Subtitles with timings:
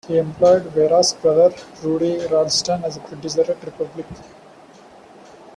[0.07, 4.07] He employed Vera's brother Rudy Ralston as a producer at Republic.